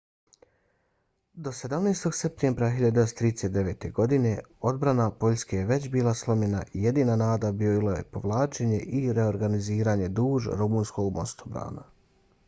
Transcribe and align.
do 1.47 1.51
17. 1.57 2.11
septembra 2.19 2.69
1939. 2.77 3.85
godine 3.99 4.31
odbrana 4.71 5.05
poljske 5.25 5.59
je 5.61 5.67
već 5.73 5.85
bila 5.97 6.13
slomljena 6.23 6.63
i 6.73 6.83
jedina 6.87 7.19
nada 7.25 7.51
bilo 7.61 7.91
je 7.99 8.09
povlačenje 8.17 8.79
i 9.01 9.13
reorganiziranje 9.19 10.09
duž 10.23 10.49
rumunskog 10.65 11.13
mostobrana 11.23 11.89